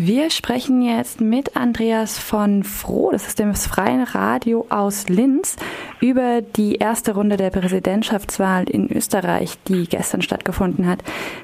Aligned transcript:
Wir 0.00 0.30
sprechen 0.30 0.80
jetzt 0.80 1.20
mit 1.20 1.56
Andreas 1.56 2.20
von 2.20 2.62
Froh, 2.62 3.10
das 3.10 3.26
ist 3.26 3.40
dem 3.40 3.52
Freien 3.56 4.04
Radio 4.04 4.64
aus 4.68 5.08
Linz, 5.08 5.56
über 5.98 6.40
die 6.40 6.76
erste 6.76 7.14
Runde 7.14 7.36
der 7.36 7.50
Präsidentschaftswahl 7.50 8.70
in 8.70 8.92
Österreich, 8.92 9.58
die 9.66 9.88
gestern 9.88 10.22
stattgefunden 10.22 10.86
hat. 10.86 11.00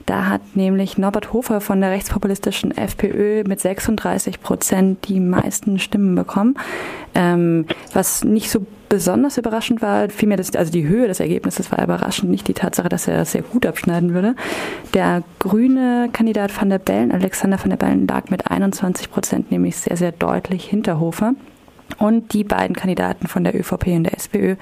Da 0.07 0.27
hat 0.27 0.55
nämlich 0.55 0.99
Norbert 0.99 1.33
Hofer 1.33 1.61
von 1.61 1.81
der 1.81 1.91
rechtspopulistischen 1.91 2.71
FPÖ 2.71 3.43
mit 3.43 3.59
36 3.59 4.41
Prozent 4.41 5.09
die 5.09 5.19
meisten 5.19 5.81
Stimmen 5.81 6.15
bekommen. 6.15 6.55
Ähm, 7.17 7.67
was 7.93 8.23
nicht 8.23 8.51
so 8.53 8.65
besonders 8.95 9.39
überraschend 9.39 9.83
war, 9.83 10.09
vielmehr 10.09 10.37
das, 10.37 10.55
also 10.55 10.71
die 10.71 10.87
Höhe 10.87 11.09
des 11.09 11.19
Ergebnisses 11.19 11.73
war 11.73 11.83
überraschend, 11.83 12.31
nicht 12.31 12.47
die 12.47 12.55
Tatsache, 12.55 12.89
dass 12.89 13.09
er 13.09 13.25
sehr 13.25 13.43
gut 13.43 13.67
abschneiden 13.67 14.15
würde. 14.15 14.37
Der 14.95 15.25
grüne 15.41 16.11
Kandidat 16.13 16.57
van 16.57 16.71
der 16.71 16.79
Bellen, 16.79 17.11
Alexander 17.11 17.59
van 17.59 17.71
der 17.71 17.77
Bellen, 17.77 18.07
lag 18.07 18.31
mit 18.31 18.49
21 18.49 19.11
Prozent 19.11 19.51
nämlich 19.51 19.77
sehr, 19.77 19.97
sehr 19.97 20.13
deutlich 20.13 20.65
hinter 20.65 21.01
Hofer. 21.01 21.35
Und 21.99 22.33
die 22.35 22.45
beiden 22.45 22.77
Kandidaten 22.77 23.27
von 23.27 23.43
der 23.43 23.59
ÖVP 23.59 23.89
und 23.89 24.05
der 24.05 24.15
SPÖ, 24.15 24.55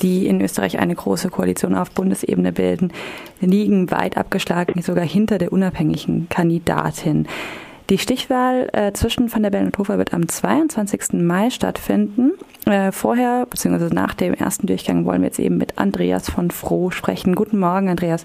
die 0.00 0.28
in 0.28 0.40
Österreich 0.40 0.78
eine 0.78 0.94
große 0.94 1.28
Koalition 1.28 1.74
auf 1.74 1.90
Bundesebene 1.90 2.52
bilden, 2.52 2.92
liegen 3.40 3.90
weit 3.90 4.16
abgeschlagen, 4.16 4.80
sogar 4.80 5.04
hinter 5.04 5.38
der 5.38 5.52
unabhängigen 5.52 6.28
Kandidatin. 6.28 7.26
Die 7.90 7.98
Stichwahl 7.98 8.68
äh, 8.72 8.92
zwischen 8.92 9.32
Van 9.32 9.42
der 9.42 9.50
Bellen 9.50 9.66
und 9.66 9.78
Hofer 9.78 9.98
wird 9.98 10.14
am 10.14 10.28
22. 10.28 11.14
Mai 11.14 11.50
stattfinden. 11.50 12.32
Äh, 12.66 12.92
vorher, 12.92 13.46
beziehungsweise 13.46 13.94
nach 13.94 14.14
dem 14.14 14.34
ersten 14.34 14.66
Durchgang, 14.66 15.04
wollen 15.04 15.22
wir 15.22 15.28
jetzt 15.28 15.40
eben 15.40 15.58
mit 15.58 15.78
Andreas 15.78 16.30
von 16.30 16.50
Froh 16.50 16.90
sprechen. 16.90 17.34
Guten 17.34 17.58
Morgen, 17.58 17.88
Andreas. 17.88 18.24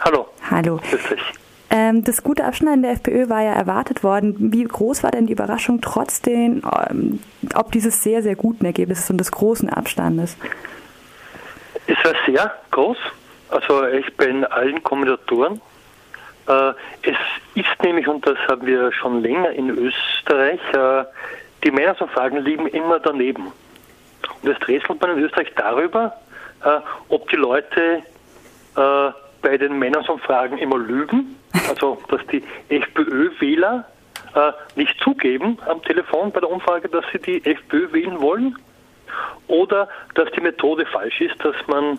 Hallo. 0.00 0.26
Hallo. 0.50 0.78
Grüß 0.78 1.08
dich. 1.10 1.22
Ähm, 1.68 2.04
das 2.04 2.22
gute 2.22 2.44
Abschneiden 2.44 2.82
der 2.82 2.92
FPÖ 2.92 3.28
war 3.28 3.42
ja 3.42 3.52
erwartet 3.52 4.02
worden. 4.02 4.52
Wie 4.52 4.64
groß 4.64 5.02
war 5.02 5.10
denn 5.10 5.26
die 5.26 5.32
Überraschung 5.32 5.80
trotzdem, 5.80 6.62
ähm, 6.90 7.18
ob 7.54 7.72
dieses 7.72 8.02
sehr, 8.02 8.22
sehr 8.22 8.36
guten 8.36 8.64
Ergebnisses 8.64 9.10
und 9.10 9.18
des 9.18 9.32
großen 9.32 9.68
Abstandes? 9.68 10.36
Es 11.86 11.96
war 12.04 12.14
sehr 12.26 12.52
groß. 12.70 12.96
Also 13.50 13.86
ich 13.86 14.16
bin 14.16 14.44
allen 14.44 14.82
Kombinatoren 14.82 15.56
äh, 15.56 15.75
es 16.46 17.16
ist 17.54 17.82
nämlich, 17.82 18.06
und 18.06 18.26
das 18.26 18.38
haben 18.48 18.66
wir 18.66 18.92
schon 18.92 19.22
länger 19.22 19.50
in 19.50 19.70
Österreich, 19.70 20.60
äh, 20.72 21.04
die 21.64 21.70
Meinungsumfragen 21.70 22.44
liegen 22.44 22.66
immer 22.68 23.00
daneben. 23.00 23.52
Und 24.42 24.48
es 24.48 24.68
rätselt 24.68 25.00
man 25.00 25.18
in 25.18 25.24
Österreich 25.24 25.52
darüber, 25.56 26.12
äh, 26.64 26.78
ob 27.08 27.28
die 27.30 27.36
Leute 27.36 28.02
bei 28.74 29.56
den 29.56 29.78
Meinungsumfragen 29.78 30.58
immer 30.58 30.76
lügen, 30.76 31.36
also 31.66 31.96
dass 32.08 32.20
die 32.26 32.44
FPÖ-Wähler 32.68 33.86
nicht 34.74 35.00
zugeben 35.00 35.56
am 35.66 35.82
Telefon 35.82 36.30
bei 36.30 36.40
der 36.40 36.50
Umfrage, 36.50 36.90
dass 36.90 37.06
sie 37.10 37.18
die 37.20 37.42
FPÖ 37.42 37.90
wählen 37.94 38.20
wollen, 38.20 38.58
oder 39.46 39.88
dass 40.14 40.30
die 40.32 40.42
Methode 40.42 40.84
falsch 40.84 41.22
ist, 41.22 41.42
dass 41.42 41.56
man 41.68 41.98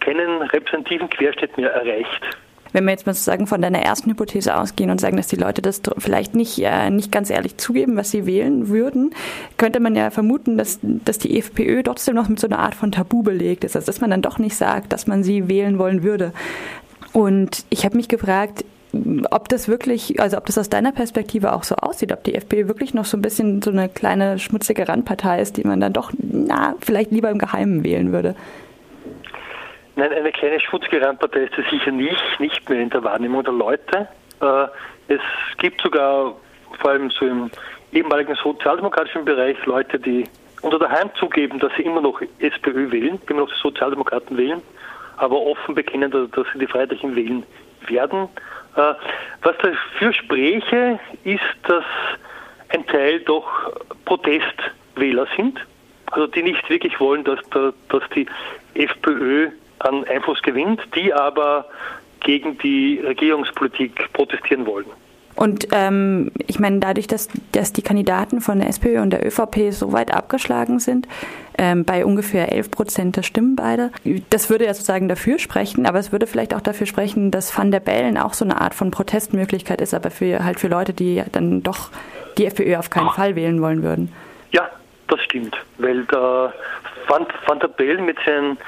keinen 0.00 0.40
repräsentativen 0.40 1.10
Querschnitt 1.10 1.58
mehr 1.58 1.74
erreicht 1.74 2.38
wenn 2.72 2.84
wir 2.84 2.90
jetzt 2.90 3.06
mal 3.06 3.14
sozusagen 3.14 3.46
von 3.46 3.62
deiner 3.62 3.80
ersten 3.80 4.10
Hypothese 4.10 4.56
ausgehen 4.56 4.90
und 4.90 5.00
sagen, 5.00 5.16
dass 5.16 5.28
die 5.28 5.36
Leute 5.36 5.62
das 5.62 5.80
vielleicht 5.98 6.34
nicht, 6.34 6.58
äh, 6.58 6.90
nicht 6.90 7.12
ganz 7.12 7.30
ehrlich 7.30 7.56
zugeben, 7.56 7.96
was 7.96 8.10
sie 8.10 8.26
wählen 8.26 8.68
würden, 8.68 9.14
könnte 9.56 9.80
man 9.80 9.94
ja 9.94 10.10
vermuten, 10.10 10.58
dass, 10.58 10.78
dass 10.82 11.18
die 11.18 11.38
FPÖ 11.38 11.82
trotzdem 11.82 12.14
noch 12.14 12.28
mit 12.28 12.40
so 12.40 12.46
einer 12.46 12.58
Art 12.58 12.74
von 12.74 12.92
Tabu 12.92 13.22
belegt 13.22 13.64
ist, 13.64 13.76
also 13.76 13.86
dass 13.86 14.00
man 14.00 14.10
dann 14.10 14.22
doch 14.22 14.38
nicht 14.38 14.56
sagt, 14.56 14.92
dass 14.92 15.06
man 15.06 15.22
sie 15.22 15.48
wählen 15.48 15.78
wollen 15.78 16.02
würde. 16.02 16.32
Und 17.12 17.64
ich 17.70 17.84
habe 17.84 17.96
mich 17.96 18.08
gefragt, 18.08 18.64
ob 19.30 19.48
das 19.48 19.68
wirklich, 19.68 20.20
also 20.20 20.36
ob 20.36 20.46
das 20.46 20.58
aus 20.58 20.70
deiner 20.70 20.92
Perspektive 20.92 21.52
auch 21.52 21.64
so 21.64 21.76
aussieht, 21.76 22.12
ob 22.12 22.24
die 22.24 22.34
FPÖ 22.34 22.68
wirklich 22.68 22.94
noch 22.94 23.04
so 23.04 23.16
ein 23.16 23.22
bisschen 23.22 23.60
so 23.62 23.70
eine 23.70 23.88
kleine 23.88 24.38
schmutzige 24.38 24.88
Randpartei 24.88 25.40
ist, 25.40 25.56
die 25.56 25.64
man 25.64 25.80
dann 25.80 25.92
doch, 25.92 26.12
na, 26.18 26.74
vielleicht 26.80 27.10
lieber 27.10 27.30
im 27.30 27.38
Geheimen 27.38 27.84
wählen 27.84 28.12
würde. 28.12 28.34
Nein, 29.98 30.12
eine 30.12 30.30
kleine 30.30 30.60
Schutzgerandpartei 30.60 31.40
ist 31.40 31.58
es 31.58 31.68
sicher 31.70 31.90
nicht, 31.90 32.22
nicht 32.38 32.70
mehr 32.70 32.78
in 32.78 32.90
der 32.90 33.02
Wahrnehmung 33.02 33.42
der 33.42 33.52
Leute. 33.52 34.06
Äh, 34.40 34.68
es 35.12 35.20
gibt 35.56 35.80
sogar 35.80 36.36
vor 36.80 36.90
allem 36.90 37.10
so 37.10 37.26
im 37.26 37.50
ehemaligen 37.90 38.36
sozialdemokratischen 38.36 39.24
Bereich 39.24 39.56
Leute, 39.66 39.98
die 39.98 40.22
unter 40.62 40.78
der 40.78 40.90
Hand 40.90 41.16
zugeben, 41.16 41.58
dass 41.58 41.72
sie 41.76 41.82
immer 41.82 42.00
noch 42.00 42.22
SPÖ 42.38 42.92
wählen, 42.92 43.20
immer 43.28 43.40
noch 43.40 43.48
die 43.48 43.60
Sozialdemokraten 43.60 44.36
wählen, 44.36 44.62
aber 45.16 45.36
offen 45.36 45.74
bekennen, 45.74 46.12
dass 46.12 46.46
sie 46.52 46.60
die 46.60 46.68
Freiheitlichen 46.68 47.16
wählen 47.16 47.42
werden. 47.88 48.28
Äh, 48.76 48.94
was 49.42 49.56
dafür 49.60 50.12
spräche, 50.12 51.00
ist, 51.24 51.42
dass 51.64 51.84
ein 52.68 52.86
Teil 52.86 53.18
doch 53.18 53.48
Protestwähler 54.04 55.26
sind, 55.36 55.58
also 56.12 56.28
die 56.28 56.44
nicht 56.44 56.70
wirklich 56.70 57.00
wollen, 57.00 57.24
dass, 57.24 57.40
dass 57.50 58.02
die 58.14 58.28
FPÖ 58.74 59.50
an 59.80 60.04
Einfluss 60.04 60.42
gewinnt, 60.42 60.80
die 60.94 61.12
aber 61.12 61.66
gegen 62.20 62.58
die 62.58 63.00
Regierungspolitik 63.04 64.12
protestieren 64.12 64.66
wollen. 64.66 64.86
Und 65.38 65.68
ähm, 65.70 66.32
ich 66.48 66.58
meine, 66.58 66.80
dadurch, 66.80 67.06
dass, 67.06 67.28
dass 67.52 67.72
die 67.72 67.82
Kandidaten 67.82 68.40
von 68.40 68.58
der 68.58 68.68
SPÖ 68.68 69.00
und 69.00 69.10
der 69.10 69.24
ÖVP 69.24 69.70
so 69.72 69.92
weit 69.92 70.12
abgeschlagen 70.12 70.80
sind, 70.80 71.06
ähm, 71.56 71.84
bei 71.84 72.04
ungefähr 72.04 72.50
11 72.50 72.72
Prozent 72.72 73.16
der 73.16 73.22
Stimmen 73.22 73.54
beide, 73.54 73.92
das 74.30 74.50
würde 74.50 74.64
ja 74.64 74.74
sozusagen 74.74 75.06
dafür 75.06 75.38
sprechen, 75.38 75.86
aber 75.86 76.00
es 76.00 76.10
würde 76.10 76.26
vielleicht 76.26 76.54
auch 76.54 76.60
dafür 76.60 76.88
sprechen, 76.88 77.30
dass 77.30 77.56
Van 77.56 77.70
der 77.70 77.78
Bellen 77.78 78.18
auch 78.18 78.34
so 78.34 78.44
eine 78.44 78.60
Art 78.60 78.74
von 78.74 78.90
Protestmöglichkeit 78.90 79.80
ist, 79.80 79.94
aber 79.94 80.10
für 80.10 80.42
halt 80.42 80.58
für 80.58 80.66
Leute, 80.66 80.92
die 80.92 81.22
dann 81.30 81.62
doch 81.62 81.90
die 82.36 82.46
FPÖ 82.46 82.76
auf 82.76 82.90
keinen 82.90 83.10
Fall 83.10 83.36
wählen 83.36 83.62
wollen 83.62 83.84
würden. 83.84 84.12
Ja, 84.50 84.68
das 85.06 85.22
stimmt, 85.22 85.56
weil 85.78 86.04
der 86.06 86.52
Van, 87.06 87.26
Van 87.46 87.60
der 87.60 87.68
Bellen 87.68 88.04
mit 88.04 88.16
seinen 88.26 88.58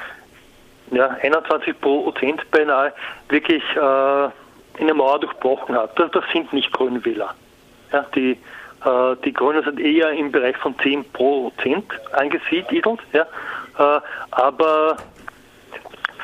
ja, 0.91 1.07
21 1.21 1.79
Prozent 1.79 2.49
beinahe 2.51 2.93
wirklich 3.29 3.63
äh, 3.75 3.79
eine 3.79 4.93
Mauer 4.93 5.19
durchbrochen 5.19 5.75
hat. 5.75 5.97
Das, 5.99 6.11
das 6.11 6.23
sind 6.31 6.51
nicht 6.53 6.71
Grünwähler. 6.71 7.33
Ja, 7.91 8.05
die, 8.15 8.31
äh, 8.31 9.15
die 9.23 9.33
Grünen 9.33 9.63
sind 9.63 9.79
eher 9.79 10.11
im 10.11 10.31
Bereich 10.31 10.57
von 10.57 10.77
10 10.79 11.11
Prozent 11.11 11.85
angesiedelt. 12.13 12.99
Ja, 13.13 13.25
äh, 13.77 14.01
aber 14.31 14.97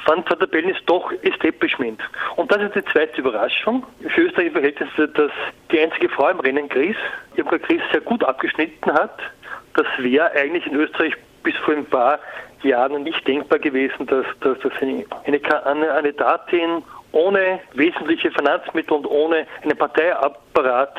Van 0.05 0.23
der 0.23 0.47
Bellen 0.47 0.69
ist 0.69 0.84
doch 0.85 1.11
Establishment. 1.22 2.01
Und 2.38 2.49
das 2.49 2.61
ist 2.61 2.75
die 2.75 2.85
zweite 2.94 3.19
Überraschung. 3.19 3.85
Für 4.07 4.22
österreichische 4.22 4.53
Verhältnisse, 4.53 5.07
dass 5.09 5.31
die 5.69 5.79
einzige 5.81 6.07
Frau 6.07 6.29
im 6.29 6.39
Rennen, 6.39 6.69
Gries, 6.69 6.95
Irmgard 7.35 7.63
Gries, 7.63 7.81
sehr 7.91 7.99
gut 7.99 8.23
abgeschnitten 8.23 8.94
hat. 8.94 9.19
Das 9.73 9.85
wäre 9.97 10.31
eigentlich 10.31 10.66
in 10.66 10.75
Österreich 10.75 11.13
bis 11.44 11.56
vor 11.58 11.74
ein 11.74 11.86
paar 11.86 12.20
Jahren 12.64 13.03
nicht 13.03 13.28
denkbar 13.28 13.59
gewesen, 13.59 14.06
dass, 14.08 14.25
dass, 14.42 14.59
dass 14.59 14.72
eine, 14.81 15.06
eine, 15.66 15.94
eine 15.94 16.14
Datin 16.14 16.84
ohne 17.12 17.59
wesentliche 17.74 18.31
Finanzmittel 18.31 18.94
und 18.94 19.08
ohne 19.08 19.47
einen 19.64 19.78
Parteiapparat 19.78 20.97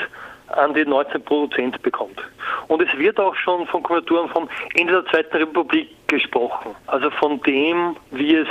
an 0.49 0.73
die 0.75 0.85
19 0.85 1.23
Prozent 1.23 1.83
bekommt. 1.83 2.21
Und 2.69 2.83
es 2.83 2.99
wird 2.99 3.21
auch 3.21 3.35
schon 3.35 3.67
von 3.67 3.83
Kommilitoren 3.83 4.29
vom 4.31 4.49
Ende 4.75 4.95
der 4.95 5.07
Zweiten 5.07 5.37
Republik 5.37 5.91
gesprochen. 6.07 6.75
Also 6.87 7.11
von 7.11 7.41
dem, 7.43 7.97
wie 8.11 8.37
es 8.37 8.49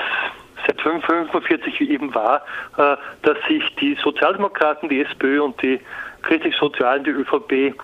seit 0.66 0.78
1945 0.80 1.82
eben 1.82 2.14
war, 2.14 2.44
äh, 2.78 2.98
dass 3.24 3.38
sich 3.48 3.64
die 3.76 3.96
Sozialdemokraten, 4.04 4.90
die 4.90 5.02
SPÖ 5.02 5.42
und 5.42 5.62
die 5.62 5.80
christlich-sozialen, 6.24 7.04
die 7.04 7.12
ÖVP, 7.12 7.76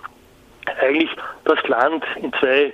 eigentlich 0.80 1.10
das 1.46 1.62
Land 1.68 2.06
in 2.22 2.32
zwei 2.34 2.74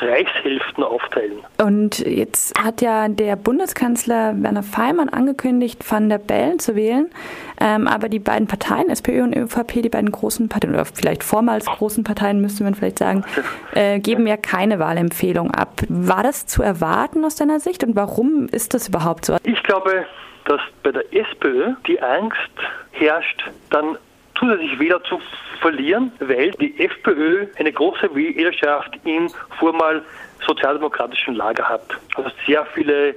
Reichshälften 0.00 0.84
aufteilen. 0.84 1.38
Und 1.58 1.98
jetzt 1.98 2.58
hat 2.62 2.80
ja 2.80 3.08
der 3.08 3.36
Bundeskanzler 3.36 4.34
Werner 4.42 4.62
Feimann 4.62 5.08
angekündigt, 5.08 5.90
Van 5.90 6.08
der 6.08 6.18
Bellen 6.18 6.58
zu 6.58 6.74
wählen. 6.74 7.10
Ähm, 7.60 7.88
aber 7.88 8.08
die 8.08 8.18
beiden 8.18 8.46
Parteien, 8.46 8.90
SPÖ 8.90 9.22
und 9.22 9.34
ÖVP, 9.34 9.82
die 9.82 9.88
beiden 9.88 10.12
großen 10.12 10.48
Parteien, 10.48 10.74
oder 10.74 10.84
vielleicht 10.84 11.24
vormals 11.24 11.66
großen 11.66 12.04
Parteien, 12.04 12.40
müsste 12.40 12.64
man 12.64 12.74
vielleicht 12.74 12.98
sagen, 12.98 13.24
äh, 13.74 13.98
geben 13.98 14.26
ja 14.26 14.36
keine 14.36 14.78
Wahlempfehlung 14.78 15.50
ab. 15.50 15.80
War 15.88 16.22
das 16.22 16.46
zu 16.46 16.62
erwarten 16.62 17.24
aus 17.24 17.36
deiner 17.36 17.60
Sicht 17.60 17.82
und 17.84 17.96
warum 17.96 18.48
ist 18.50 18.74
das 18.74 18.88
überhaupt 18.88 19.24
so? 19.24 19.36
Ich 19.44 19.62
glaube, 19.62 20.04
dass 20.44 20.60
bei 20.82 20.92
der 20.92 21.04
SPÖ 21.12 21.74
die 21.86 22.00
Angst 22.00 22.38
herrscht, 22.92 23.50
dann 23.70 23.96
zusätzlich 24.38 24.78
Wähler 24.78 25.02
zu 25.04 25.20
verlieren, 25.60 26.12
weil 26.20 26.50
die 26.52 26.78
FPÖ 26.78 27.46
eine 27.58 27.72
große 27.72 28.14
Wählerschaft 28.14 28.98
im 29.04 29.30
vormal 29.58 30.02
sozialdemokratischen 30.46 31.34
Lager 31.34 31.68
hat. 31.68 31.86
Also 32.14 32.30
sehr 32.46 32.64
viele 32.66 33.14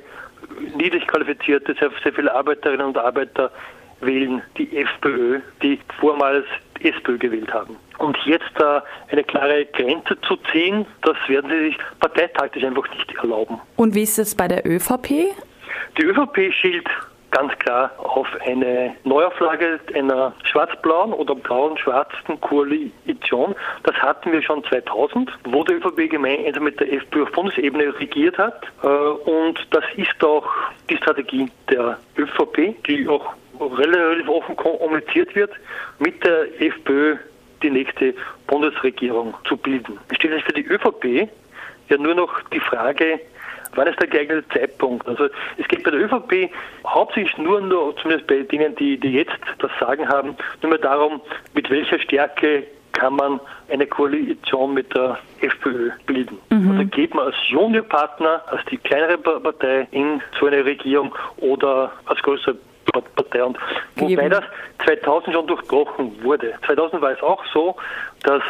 niedrig 0.76 1.08
qualifizierte, 1.08 1.76
sehr, 1.80 1.92
sehr 2.04 2.14
viele 2.14 2.34
Arbeiterinnen 2.34 2.88
und 2.88 2.98
Arbeiter 2.98 3.52
wählen 4.02 4.42
die 4.58 4.78
FPÖ, 4.78 5.42
die 5.62 5.80
vormals 6.00 6.46
SPÖ 6.82 7.18
gewählt 7.18 7.54
haben. 7.54 7.76
Und 7.98 8.18
jetzt 8.26 8.50
da 8.56 8.84
eine 9.10 9.24
klare 9.24 9.66
Grenze 9.66 10.20
zu 10.22 10.38
ziehen, 10.52 10.86
das 11.02 11.18
werden 11.28 11.52
sie 11.52 11.66
sich 11.68 11.78
parteitaktisch 12.00 12.64
einfach 12.64 12.90
nicht 12.92 13.14
erlauben. 13.16 13.60
Und 13.76 13.94
wie 13.94 14.04
ist 14.04 14.18
es 14.18 14.36
bei 14.36 14.48
der 14.48 14.66
ÖVP? 14.66 15.36
Die 15.98 16.04
ÖVP 16.04 16.54
schielt 16.54 16.88
ganz 17.32 17.58
klar 17.60 17.92
auf 17.98 18.28
eine 18.46 18.96
Neuauflage 19.04 19.80
einer 19.94 20.34
schwarz-blauen 20.44 21.14
oder 21.14 21.36
blauen-schwarzen 21.36 22.40
Koalition. 22.42 23.56
Das 23.84 23.96
hatten 23.96 24.32
wir 24.32 24.42
schon 24.42 24.64
2000, 24.64 25.32
wo 25.46 25.64
der 25.64 25.78
ÖVP 25.78 26.10
gemeinsam 26.10 26.64
mit 26.64 26.80
der 26.80 26.92
FPÖ 26.92 27.24
auf 27.24 27.32
Bundesebene 27.32 27.98
regiert 28.00 28.38
hat. 28.38 28.64
Äh, 28.84 28.88
und 28.88 29.60
das 29.72 29.84
ist 29.96 30.24
auch 30.24 30.48
die 30.90 30.98
Strategie 30.98 31.50
der 31.70 31.98
ÖVP, 32.18 32.76
die 32.88 33.08
auch 33.08 33.34
relativ 33.60 34.30
offen 34.30 34.56
kommuniziert 34.56 35.36
wird, 35.36 35.52
mit 36.00 36.24
der 36.24 36.62
FPÖ 36.62 37.18
die 37.62 37.70
nächste 37.70 38.14
Bundesregierung 38.48 39.34
zu 39.48 39.58
bilden. 39.58 40.00
Es 40.10 40.16
stellt 40.16 40.34
sich 40.36 40.44
für 40.44 40.54
die 40.54 40.66
ÖVP 40.66 41.30
ja 41.90 41.98
nur 41.98 42.16
noch 42.16 42.42
die 42.54 42.60
Frage, 42.60 43.20
wann 43.76 43.88
ist 43.88 44.00
der 44.00 44.08
geeignete 44.08 44.48
Zeitpunkt? 44.50 45.08
Also 45.08 45.28
es 45.58 45.68
geht 45.68 45.84
bei 45.84 45.92
der 45.92 46.02
ÖVP 46.02 46.52
hauptsächlich 46.86 47.38
nur, 47.38 47.62
nur 47.62 47.96
zumindest 47.98 48.28
bei 48.28 48.42
denen, 48.42 48.76
die, 48.76 48.98
die 48.98 49.12
jetzt 49.14 49.40
das 49.60 49.72
Sagen 49.80 50.08
haben, 50.08 50.36
nur 50.62 50.72
mehr 50.72 50.80
darum, 50.80 51.22
mit 51.54 51.70
welcher 51.70 52.00
Stärke 52.00 52.64
kann 52.94 53.16
man 53.16 53.40
eine 53.70 53.88
Koalition 53.88 54.74
mit 54.74 54.94
der 54.94 55.20
FPÖ 55.42 55.92
bilden. 56.06 56.38
Mhm. 56.50 56.72
Also 56.72 56.86
geht 56.86 57.14
man 57.14 57.28
als 57.28 57.36
Juniorpartner, 57.48 58.44
als 58.48 58.66
die 58.66 58.78
kleinere 58.78 59.18
Partei 59.18 59.88
in 59.92 60.22
so 60.40 60.48
eine 60.48 60.66
Regierung 60.66 61.16
oder 61.38 61.92
als 62.06 62.22
größere 62.22 62.56
Partei. 62.92 63.44
Und 63.44 63.58
wobei 63.96 64.30
das 64.30 64.44
2000 64.86 65.36
schon 65.36 65.48
durchbrochen 65.48 66.24
wurde. 66.24 66.54
2000 66.66 67.02
war 67.02 67.12
es 67.12 67.22
auch 67.22 67.44
so, 67.54 67.76
dass 68.24 68.42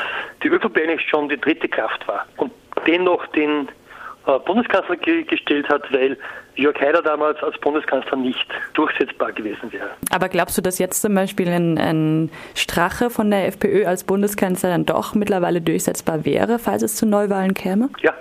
die 0.44 0.48
ÖVP 0.48 0.78
eigentlich 0.78 1.08
schon 1.10 1.30
die 1.30 1.40
dritte 1.40 1.68
Kraft 1.68 2.08
war 2.08 2.26
und 2.38 2.52
dennoch 2.88 3.26
den 3.28 3.68
Bundeskanzler 4.38 4.98
gestellt 4.98 5.70
hat, 5.70 5.92
weil 5.92 6.18
Jörg 6.56 6.80
Haider 6.80 7.02
damals 7.02 7.42
als 7.42 7.58
Bundeskanzler 7.60 8.18
nicht 8.18 8.48
durchsetzbar 8.74 9.32
gewesen 9.32 9.72
wäre. 9.72 9.90
Aber 10.12 10.30
glaubst 10.30 10.58
du, 10.58 10.62
dass 10.62 10.78
jetzt 10.78 11.02
zum 11.02 11.16
Beispiel 11.16 11.48
ein, 11.48 11.78
ein 11.78 12.32
Strache 12.54 13.10
von 13.10 13.32
der 13.32 13.48
FPÖ 13.48 13.86
als 13.86 14.04
Bundeskanzler 14.04 14.70
dann 14.70 14.86
doch 14.86 15.16
mittlerweile 15.16 15.62
durchsetzbar 15.62 16.26
wäre, 16.26 16.60
falls 16.60 16.84
es 16.84 16.96
zu 16.96 17.06
Neuwahlen 17.06 17.54
käme? 17.54 17.90
Ja, 18.02 18.14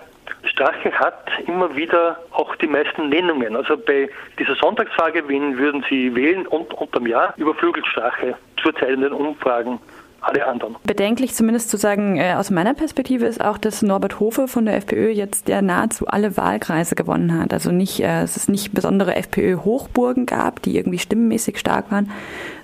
Strache 0.45 0.93
hat 0.93 1.27
immer 1.47 1.75
wieder 1.77 2.19
auch 2.31 2.55
die 2.57 2.67
meisten 2.67 3.09
Nennungen. 3.09 3.57
Also 3.57 3.77
bei 3.77 4.09
dieser 4.39 4.55
Sonntagsfrage, 4.57 5.29
wen 5.29 5.59
würden 5.59 5.85
Sie 5.89 6.15
wählen 6.15 6.47
und 6.47 6.73
unterm 6.75 7.07
Jahr 7.07 7.35
überflügelt 7.37 7.87
Strache 7.87 8.37
zurzeit 8.63 8.91
in 8.91 9.03
den 9.03 9.13
Umfragen 9.13 9.81
alle 10.21 10.47
anderen. 10.47 10.77
Bedenklich 10.85 11.35
zumindest 11.35 11.71
zu 11.71 11.77
sagen, 11.77 12.17
äh, 12.17 12.35
aus 12.35 12.51
meiner 12.51 12.75
Perspektive 12.75 13.27
ist 13.27 13.41
auch, 13.41 13.59
dass 13.59 13.83
Norbert 13.83 14.21
Hofe 14.21 14.49
von 14.49 14.67
der 14.67 14.77
FPÖ 14.77 15.11
jetzt 15.11 15.49
ja 15.49 15.63
nahezu 15.63 16.07
alle 16.07 16.37
Wahlkreise 16.37 16.95
gewonnen 16.95 17.39
hat. 17.39 17.53
Also 17.53 17.71
nicht, 17.71 18.01
äh, 18.01 18.23
es 18.23 18.37
ist 18.37 18.49
nicht 18.49 18.73
besondere 18.73 19.15
FPÖ-Hochburgen 19.17 20.27
gab, 20.27 20.63
die 20.63 20.77
irgendwie 20.77 20.99
stimmenmäßig 20.99 21.59
stark 21.59 21.91
waren, 21.91 22.11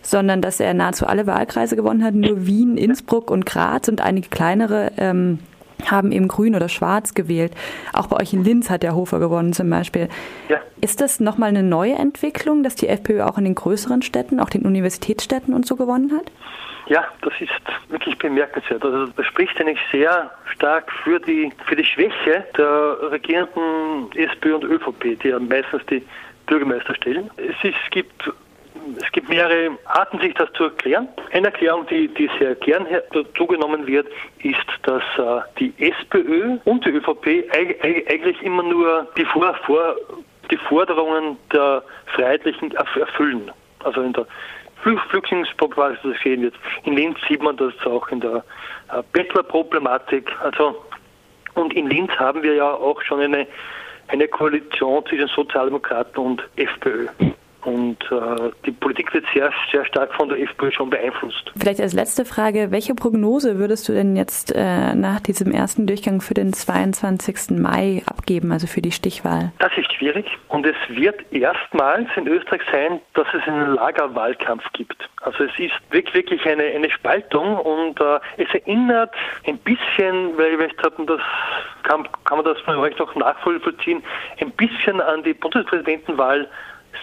sondern 0.02 0.42
dass 0.42 0.60
er 0.60 0.74
nahezu 0.74 1.06
alle 1.06 1.26
Wahlkreise 1.26 1.76
gewonnen 1.76 2.04
hat. 2.04 2.14
Nur 2.14 2.46
Wien, 2.46 2.76
Innsbruck 2.76 3.30
und 3.30 3.46
Graz 3.46 3.88
und 3.88 4.00
einige 4.00 4.28
kleinere 4.28 4.92
ähm, 4.96 5.38
haben 5.90 6.12
eben 6.12 6.28
grün 6.28 6.54
oder 6.54 6.68
schwarz 6.68 7.14
gewählt. 7.14 7.52
Auch 7.92 8.06
bei 8.06 8.16
euch 8.16 8.32
in 8.32 8.44
Linz 8.44 8.70
hat 8.70 8.82
der 8.82 8.94
Hofer 8.94 9.18
gewonnen 9.18 9.52
zum 9.52 9.70
Beispiel. 9.70 10.08
Ja. 10.48 10.60
Ist 10.80 11.00
das 11.00 11.20
nochmal 11.20 11.50
eine 11.50 11.62
neue 11.62 11.94
Entwicklung, 11.94 12.62
dass 12.62 12.74
die 12.74 12.88
FPÖ 12.88 13.22
auch 13.22 13.38
in 13.38 13.44
den 13.44 13.54
größeren 13.54 14.02
Städten, 14.02 14.40
auch 14.40 14.50
den 14.50 14.62
Universitätsstädten 14.62 15.54
und 15.54 15.66
so 15.66 15.76
gewonnen 15.76 16.12
hat? 16.12 16.30
Ja, 16.86 17.04
das 17.22 17.32
ist 17.40 17.50
wirklich 17.88 18.18
bemerkenswert. 18.18 18.84
Also 18.84 19.06
das 19.06 19.26
spricht 19.26 19.58
eigentlich 19.58 19.80
sehr 19.90 20.30
stark 20.54 20.90
für 21.02 21.18
die, 21.18 21.50
für 21.66 21.76
die 21.76 21.84
Schwäche 21.84 22.44
der 22.56 23.10
regierenden 23.10 24.12
SPÖ 24.14 24.56
und 24.56 24.64
ÖVP, 24.64 25.18
die 25.22 25.28
ja 25.28 25.38
meistens 25.38 25.84
die 25.86 26.02
Bürgermeister 26.46 26.94
stellen. 26.94 27.30
Es, 27.36 27.56
ist, 27.62 27.76
es 27.84 27.90
gibt 27.90 28.30
es 28.96 29.10
gibt 29.12 29.28
mehrere 29.28 29.76
Arten, 29.84 30.18
sich 30.20 30.34
das 30.34 30.52
zu 30.52 30.64
erklären. 30.64 31.08
Eine 31.32 31.46
Erklärung, 31.46 31.86
die, 31.86 32.08
die 32.08 32.30
sehr 32.38 32.54
gern 32.56 32.86
zugenommen 33.36 33.86
wird, 33.86 34.06
ist, 34.42 34.66
dass 34.82 35.02
äh, 35.18 35.40
die 35.58 35.72
SPÖ 35.78 36.58
und 36.64 36.84
die 36.84 36.90
ÖVP 36.90 37.50
eigentlich 37.52 38.42
immer 38.42 38.62
nur 38.62 39.06
die, 39.16 39.24
Vor, 39.24 39.54
Vor, 39.66 39.96
die 40.50 40.56
Forderungen 40.56 41.36
der 41.52 41.82
Freiheitlichen 42.06 42.72
erfüllen. 42.72 43.50
Also 43.82 44.02
in 44.02 44.12
der 44.12 44.26
Flüchtlingsproblematik 44.82 46.16
sehen 46.22 46.42
wird. 46.42 46.54
In 46.84 46.96
Linz 46.96 47.18
sieht 47.26 47.42
man 47.42 47.56
das 47.56 47.72
auch 47.86 48.08
in 48.08 48.20
der 48.20 48.44
äh, 48.92 49.02
Bettlerproblematik. 49.12 50.30
Also, 50.40 50.84
und 51.54 51.72
in 51.74 51.88
Linz 51.88 52.10
haben 52.12 52.42
wir 52.42 52.54
ja 52.54 52.70
auch 52.70 53.00
schon 53.02 53.20
eine, 53.20 53.46
eine 54.08 54.28
Koalition 54.28 55.04
zwischen 55.06 55.28
Sozialdemokraten 55.28 56.22
und 56.22 56.42
FPÖ. 56.56 57.08
Und 57.64 57.96
äh, 58.10 58.50
die 58.66 58.72
Politik 58.72 59.12
wird 59.14 59.24
sehr, 59.32 59.50
sehr 59.72 59.84
stark 59.86 60.12
von 60.14 60.28
der 60.28 60.38
FPÖ 60.40 60.70
schon 60.70 60.90
beeinflusst. 60.90 61.50
Vielleicht 61.56 61.80
als 61.80 61.94
letzte 61.94 62.26
Frage, 62.26 62.70
welche 62.70 62.94
Prognose 62.94 63.58
würdest 63.58 63.88
du 63.88 63.92
denn 63.92 64.16
jetzt 64.16 64.54
äh, 64.54 64.94
nach 64.94 65.20
diesem 65.20 65.50
ersten 65.50 65.86
Durchgang 65.86 66.20
für 66.20 66.34
den 66.34 66.52
22. 66.52 67.58
Mai 67.58 68.02
abgeben, 68.06 68.52
also 68.52 68.66
für 68.66 68.82
die 68.82 68.92
Stichwahl? 68.92 69.52
Das 69.60 69.72
ist 69.78 69.90
schwierig 69.94 70.26
und 70.48 70.66
es 70.66 70.76
wird 70.88 71.20
erstmals 71.32 72.08
in 72.16 72.26
Österreich 72.26 72.60
sein, 72.70 73.00
dass 73.14 73.26
es 73.32 73.42
einen 73.48 73.74
Lagerwahlkampf 73.74 74.64
gibt. 74.74 75.08
Also 75.22 75.44
es 75.44 75.58
ist 75.58 75.72
wirklich 75.90 76.44
eine, 76.46 76.64
eine 76.64 76.90
Spaltung 76.90 77.56
und 77.56 77.98
äh, 77.98 78.20
es 78.36 78.52
erinnert 78.52 79.14
ein 79.46 79.56
bisschen, 79.58 80.36
weil 80.36 80.60
ich 80.60 80.76
habe, 80.84 81.06
das 81.06 81.20
kann, 81.82 82.06
kann 82.24 82.38
man 82.38 82.44
das 82.44 82.60
von 82.60 82.76
euch 82.76 82.98
noch 82.98 83.14
nachvollziehen, 83.14 84.02
ein 84.40 84.50
bisschen 84.50 85.00
an 85.00 85.22
die 85.22 85.32
Bundespräsidentenwahl 85.32 86.46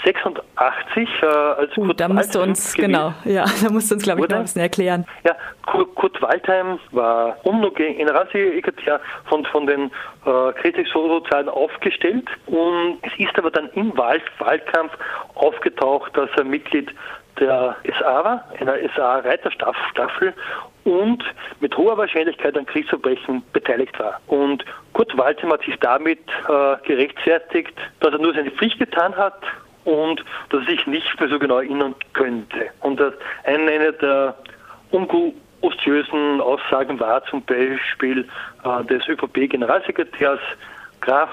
86 0.04 1.10
äh, 1.22 1.26
als 1.26 1.78
uh, 1.78 1.86
Kurt 1.86 2.00
da 2.00 2.08
musst 2.08 2.36
du 2.36 2.42
uns 2.42 2.74
gewesen. 2.74 2.94
genau, 2.94 3.14
ja, 3.26 3.46
da 3.64 3.72
musst 3.72 3.92
du 3.92 3.96
uns 3.96 4.04
glaube 4.04 4.22
ich 4.22 4.30
noch 4.30 4.38
ein 4.38 4.44
bisschen 4.44 4.62
erklären. 4.62 5.06
Ja, 5.24 5.36
Kurt, 5.66 5.96
Kurt 5.96 6.22
Waldheim 6.22 6.80
war 6.92 7.38
UNO-Generalsekretär 7.44 9.00
von 9.26 9.46
von 9.46 9.68
den 9.68 9.92
äh, 10.26 10.54
Kritisch-Sozialen 10.62 11.50
aufgestellt 11.50 12.30
und 12.48 13.00
es 13.02 13.12
ist 13.18 13.38
aber 13.38 13.52
dann 13.52 13.70
im 13.76 13.96
Wahl 13.98 14.22
Wahlkampf 14.40 14.92
aufgetaucht, 15.36 16.16
dass 16.16 16.30
er 16.36 16.44
Mitglied 16.44 16.92
der 17.40 17.76
SA 18.00 18.24
war, 18.24 18.46
einer 18.60 18.76
SA-Reiterstaffel 18.96 20.34
und 20.84 21.24
mit 21.60 21.76
hoher 21.78 21.98
Wahrscheinlichkeit 21.98 22.58
an 22.58 22.66
Kriegsverbrechen 22.66 23.44
beteiligt 23.54 23.98
war. 24.00 24.20
Und 24.28 24.66
Kurt 24.94 25.18
Waldheim 25.18 25.52
hat 25.52 25.64
sich 25.64 25.76
damit 25.80 26.20
äh, 26.48 26.76
gerechtfertigt, 26.86 27.74
dass 28.00 28.14
er 28.14 28.20
nur 28.20 28.34
seine 28.34 28.52
Pflicht 28.52 28.80
getan 28.80 29.16
hat 29.16 29.42
und 29.84 30.24
dass 30.50 30.68
ich 30.68 30.86
nicht 30.88 31.20
mehr 31.20 31.30
so 31.30 31.40
genau 31.40 31.58
erinnern 31.58 31.96
könnte. 32.14 32.70
Und 32.82 33.02
eine 33.44 33.94
der 33.94 34.36
ungustiösen 34.92 36.42
Aussagen 36.42 37.00
war 37.00 37.24
zum 37.26 37.42
Beispiel 37.44 38.28
äh, 38.64 38.84
des 38.86 39.08
ÖVP-Generalsekretärs 39.08 40.40
Graf 41.02 41.30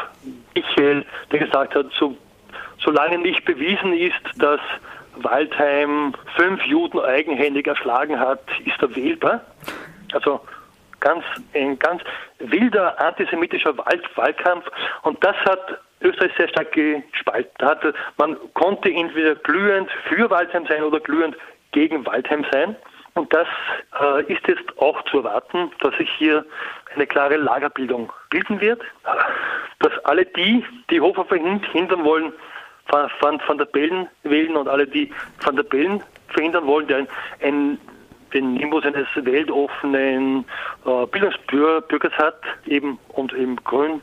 Michael, 0.55 1.05
der 1.31 1.39
gesagt 1.39 1.75
hat, 1.75 1.87
so, 1.99 2.17
solange 2.79 3.19
nicht 3.19 3.45
bewiesen 3.45 3.93
ist, 3.93 4.15
dass 4.37 4.61
Waldheim 5.17 6.15
fünf 6.37 6.63
Juden 6.65 7.01
eigenhändig 7.01 7.67
erschlagen 7.67 8.19
hat, 8.19 8.41
ist 8.65 8.81
er 8.81 8.95
wählbar. 8.95 9.41
Also 10.13 10.41
ganz, 11.01 11.25
ein 11.55 11.79
ganz 11.79 12.03
wilder 12.39 13.01
antisemitischer 13.01 13.77
Wahlkampf. 13.77 14.65
Und 15.03 15.23
das 15.23 15.37
hat 15.45 15.81
Österreich 16.01 16.33
sehr 16.37 16.49
stark 16.49 16.73
gespalten 16.73 17.67
hatte. 17.67 17.95
Man 18.17 18.37
konnte 18.55 18.91
entweder 18.91 19.35
glühend 19.37 19.91
für 20.09 20.31
Waldheim 20.31 20.67
sein 20.67 20.83
oder 20.83 21.01
glühend 21.01 21.37
gegen 21.73 22.05
Waldheim 22.07 22.45
sein. 22.53 22.77
Und 23.15 23.33
das 23.33 23.49
äh, 24.01 24.33
ist 24.33 24.47
jetzt 24.47 24.79
auch 24.79 25.03
zu 25.07 25.19
erwarten, 25.19 25.73
dass 25.81 25.97
sich 25.97 26.09
hier 26.19 26.45
eine 26.95 27.07
klare 27.07 27.37
Lagerbildung 27.37 28.13
bilden 28.31 28.61
wird. 28.61 28.81
Dass 29.81 29.93
alle 30.05 30.25
die, 30.25 30.65
die 30.91 31.01
Hofer 31.01 31.25
verhindern 31.25 32.05
wollen, 32.05 32.33
Van, 32.91 33.41
Van 33.47 33.59
der 33.59 33.67
Bellen 33.67 34.09
wählen 34.23 34.57
und 34.57 34.69
alle, 34.69 34.87
die 34.87 35.13
Van 35.43 35.57
der 35.57 35.65
Bellen 35.65 36.03
verhindern 36.29 36.67
wollen, 36.67 36.87
der 36.87 36.99
ein, 36.99 37.09
ein 37.43 37.79
den 38.33 38.55
Nimbus 38.55 38.85
eines 38.85 39.07
weltoffenen 39.15 40.45
äh, 40.85 41.07
Bildungsbürgers 41.07 42.13
hat, 42.13 42.41
eben 42.67 42.99
und 43.09 43.33
eben 43.33 43.57
grün 43.65 44.01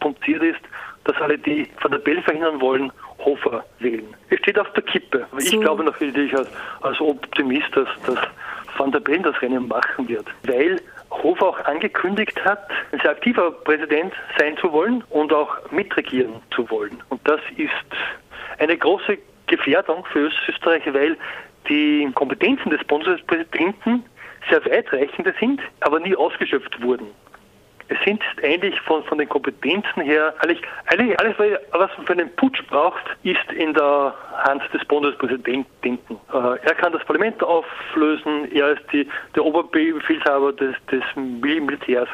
punktiert 0.00 0.42
ist, 0.42 0.60
dass 1.04 1.16
alle, 1.20 1.38
die 1.38 1.68
Van 1.80 1.90
der 1.90 1.98
Bellen 1.98 2.22
verhindern 2.22 2.60
wollen, 2.60 2.92
Hofer 3.18 3.64
wählen. 3.78 4.14
Es 4.30 4.38
steht 4.40 4.58
auf 4.58 4.72
der 4.74 4.82
Kippe. 4.82 5.26
Aber 5.30 5.40
so. 5.40 5.54
ich 5.56 5.60
glaube 5.60 5.84
natürlich 5.84 6.34
als, 6.36 6.48
als 6.82 7.00
Optimist, 7.00 7.74
dass, 7.74 7.88
dass 8.06 8.18
Van 8.76 8.92
der 8.92 9.00
Bellen 9.00 9.22
das 9.22 9.40
Rennen 9.42 9.68
machen 9.68 10.08
wird. 10.08 10.26
Weil 10.44 10.80
Hofer 11.10 11.48
auch 11.48 11.64
angekündigt 11.64 12.44
hat, 12.44 12.68
ein 12.92 13.00
sehr 13.00 13.10
aktiver 13.10 13.50
Präsident 13.50 14.12
sein 14.38 14.56
zu 14.58 14.72
wollen 14.72 15.02
und 15.10 15.32
auch 15.32 15.56
mitregieren 15.70 16.34
zu 16.54 16.68
wollen. 16.70 17.02
Und 17.08 17.20
das 17.24 17.40
ist 17.56 17.70
eine 18.58 18.76
große 18.76 19.18
Gefährdung 19.46 20.04
für 20.12 20.30
Österreich, 20.48 20.82
weil 20.92 21.16
die 21.68 22.08
Kompetenzen 22.14 22.70
des 22.70 22.84
Bundespräsidenten 22.84 24.04
sehr 24.48 24.64
weitreichende 24.64 25.34
sind, 25.40 25.60
aber 25.80 26.00
nie 26.00 26.14
ausgeschöpft 26.14 26.80
wurden. 26.82 27.08
Es 27.88 27.96
sind 28.04 28.22
eigentlich 28.42 28.78
von, 28.82 29.02
von 29.04 29.18
den 29.18 29.28
Kompetenzen 29.28 30.02
her, 30.02 30.34
eigentlich, 30.40 30.62
eigentlich 30.86 31.18
alles, 31.18 31.36
was 31.72 31.90
man 31.96 32.06
für 32.06 32.12
einen 32.12 32.30
Putsch 32.36 32.62
braucht, 32.68 33.02
ist 33.22 33.50
in 33.52 33.72
der 33.72 34.14
Hand 34.44 34.62
des 34.72 34.84
Bundespräsidenten. 34.84 36.16
Äh, 36.32 36.58
er 36.62 36.74
kann 36.74 36.92
das 36.92 37.04
Parlament 37.04 37.42
auflösen, 37.42 38.50
er 38.52 38.72
ist 38.72 38.82
die, 38.92 39.08
der 39.34 39.44
Oberbefehlshaber 39.44 40.52
des, 40.52 40.74
des 40.90 41.02
Militärs. 41.16 42.08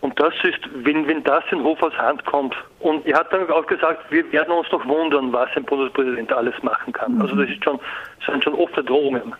Und 0.00 0.18
das 0.20 0.32
ist, 0.44 0.60
wenn, 0.74 1.06
wenn 1.08 1.24
das 1.24 1.42
in 1.50 1.62
Hofers 1.62 1.96
Hand 1.98 2.24
kommt, 2.24 2.54
und 2.80 3.04
er 3.06 3.18
hat 3.18 3.32
dann 3.32 3.50
auch 3.50 3.66
gesagt, 3.66 4.10
wir 4.10 4.30
werden 4.32 4.52
uns 4.52 4.68
doch 4.68 4.86
wundern, 4.86 5.32
was 5.32 5.48
ein 5.56 5.64
Bundespräsident 5.64 6.32
alles 6.32 6.54
machen 6.62 6.92
kann. 6.92 7.20
Also 7.20 7.34
das 7.34 7.48
ist 7.48 7.64
schon, 7.64 7.80
sind 8.24 8.44
schon 8.44 8.54
offene 8.54 8.84
Drohungen. 8.84 9.32